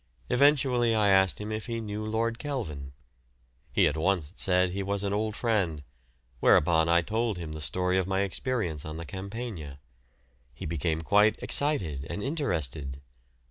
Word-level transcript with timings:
Eventually 0.31 0.95
I 0.95 1.09
asked 1.09 1.39
him 1.39 1.51
if 1.51 1.67
he 1.67 1.79
knew 1.79 2.03
Lord 2.03 2.39
Kelvin. 2.39 2.93
He 3.71 3.85
at 3.87 3.95
once 3.95 4.33
said 4.35 4.71
he 4.71 4.81
was 4.81 5.03
an 5.03 5.13
old 5.13 5.35
friend; 5.35 5.83
whereupon 6.39 6.89
I 6.89 7.03
told 7.03 7.37
him 7.37 7.51
the 7.51 7.61
story 7.61 7.99
of 7.99 8.07
my 8.07 8.21
experience 8.21 8.83
on 8.83 8.97
the 8.97 9.05
"Campania." 9.05 9.79
He 10.55 10.65
became 10.65 11.01
quite 11.03 11.37
excited 11.43 12.07
and 12.09 12.23
interested. 12.23 12.99